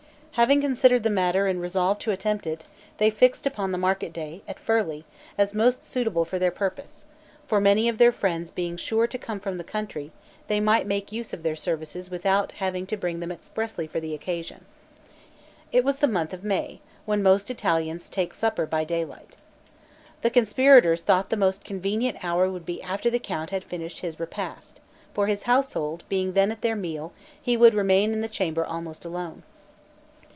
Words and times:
Having 0.35 0.61
considered 0.61 1.03
the 1.03 1.09
matter 1.11 1.45
and 1.45 1.59
resolved 1.61 1.99
to 2.01 2.11
attempt 2.11 2.47
it, 2.47 2.63
they 2.99 3.09
fixed 3.09 3.45
upon 3.45 3.71
the 3.73 3.77
market 3.77 4.13
day, 4.13 4.41
at 4.47 4.65
Furli, 4.65 5.03
as 5.37 5.53
most 5.53 5.83
suitable 5.83 6.23
for 6.23 6.39
their 6.39 6.49
purpose; 6.49 7.05
for 7.45 7.59
many 7.59 7.89
of 7.89 7.97
their 7.97 8.13
friends 8.13 8.49
being 8.49 8.77
sure 8.77 9.05
to 9.07 9.17
come 9.17 9.41
from 9.41 9.57
the 9.57 9.63
country, 9.63 10.09
they 10.47 10.61
might 10.61 10.87
make 10.87 11.11
use 11.11 11.33
of 11.33 11.43
their 11.43 11.57
services 11.57 12.09
without 12.09 12.53
having 12.53 12.87
to 12.87 12.95
bring 12.95 13.19
them 13.19 13.31
expressly 13.31 13.85
for 13.85 13.99
the 13.99 14.15
occasion. 14.15 14.63
It 15.71 15.83
was 15.83 15.97
the 15.97 16.07
month 16.07 16.33
of 16.33 16.45
May, 16.45 16.79
when 17.05 17.21
most 17.21 17.51
Italians 17.51 18.07
take 18.07 18.33
supper 18.33 18.65
by 18.65 18.85
daylight. 18.85 19.35
The 20.21 20.29
conspirators 20.31 21.01
thought 21.01 21.29
the 21.29 21.35
most 21.35 21.65
convenient 21.65 22.23
hour 22.23 22.49
would 22.49 22.65
be 22.65 22.81
after 22.81 23.09
the 23.09 23.19
count 23.19 23.49
had 23.49 23.65
finished 23.65 23.99
his 23.99 24.17
repast; 24.19 24.79
for 25.13 25.27
his 25.27 25.43
household 25.43 26.03
being 26.07 26.33
then 26.33 26.51
at 26.53 26.61
their 26.61 26.77
meal, 26.77 27.11
he 27.39 27.57
would 27.57 27.73
remain 27.73 28.13
in 28.13 28.21
the 28.21 28.29
chamber 28.29 28.65
almost 28.65 29.03
alone. 29.03 29.43